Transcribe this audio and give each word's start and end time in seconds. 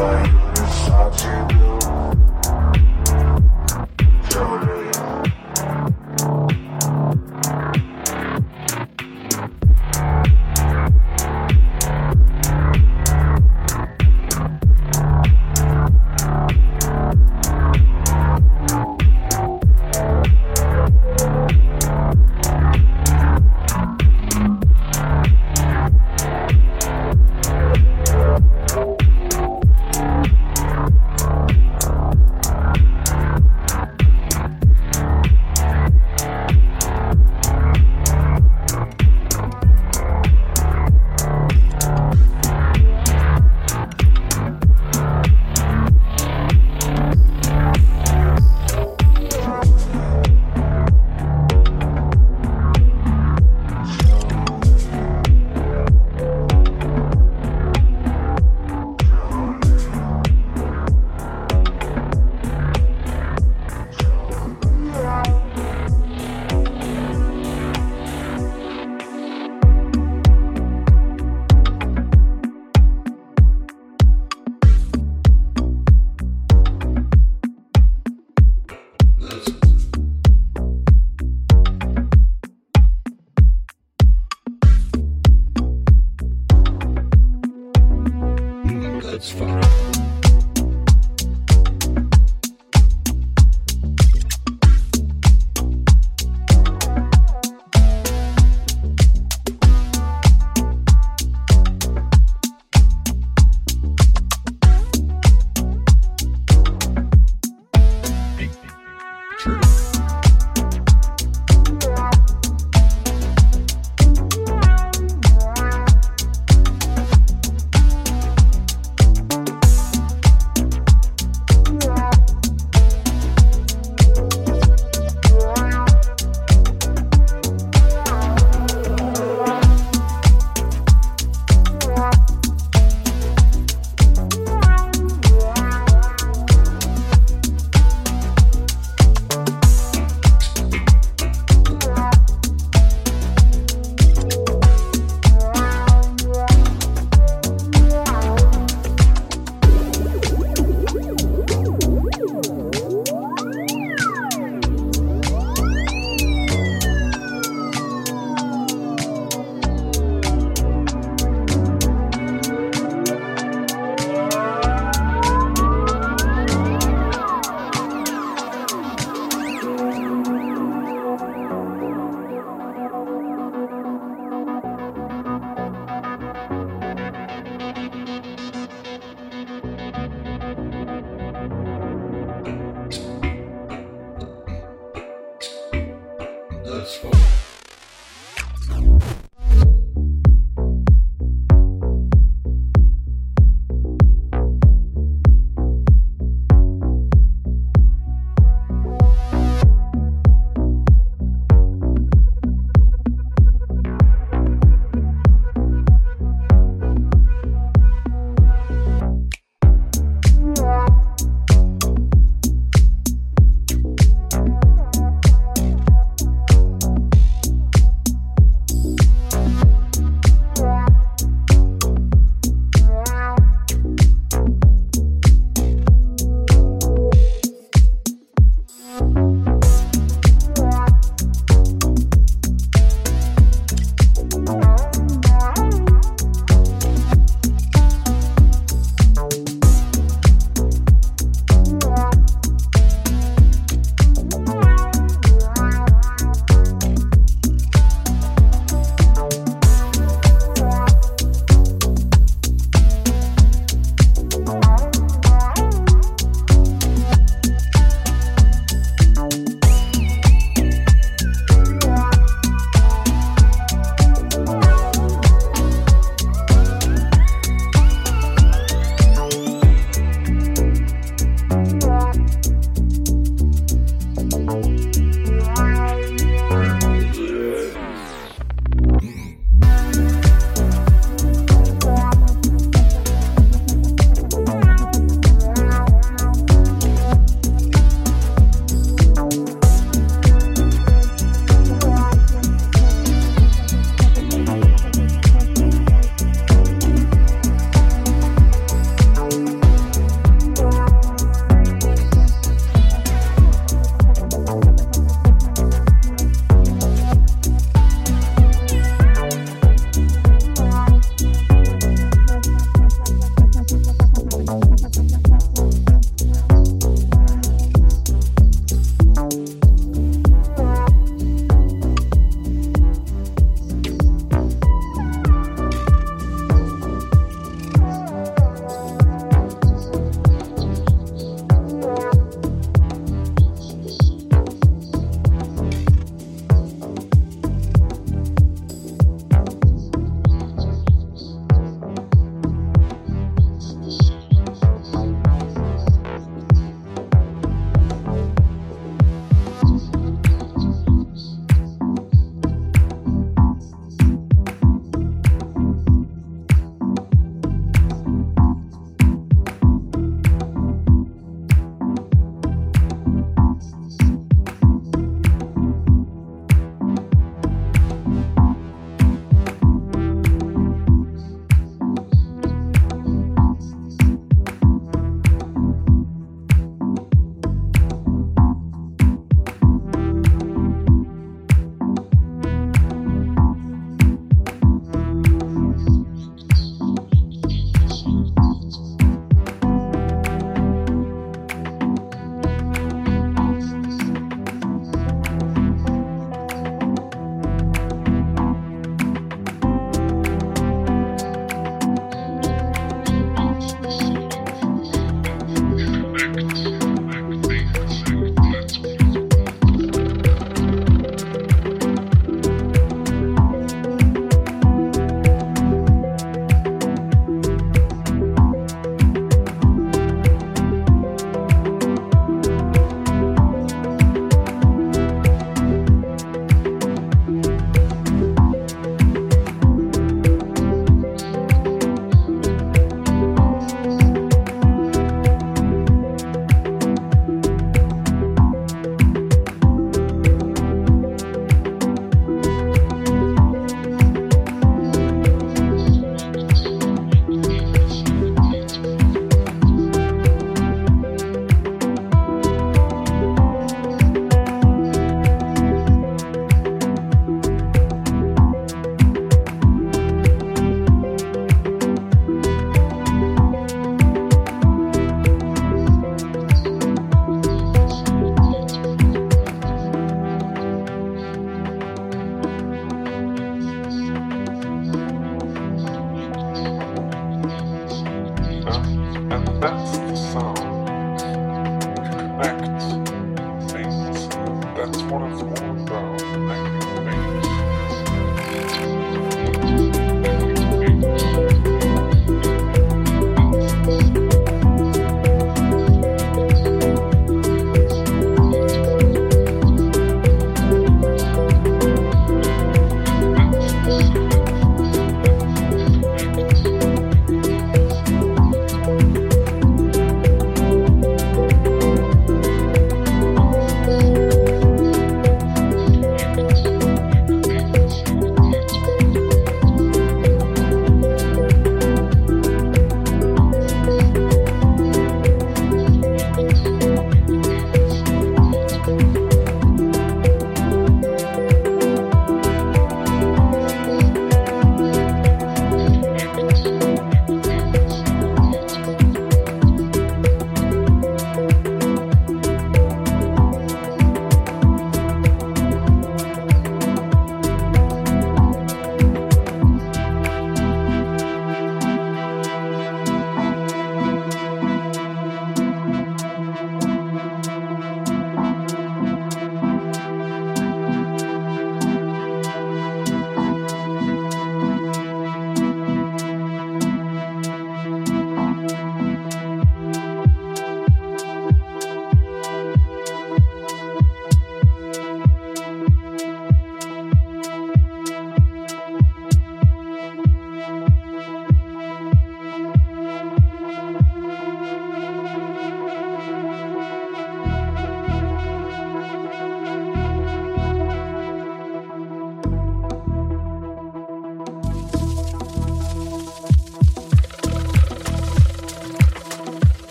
Bye. 0.00 0.49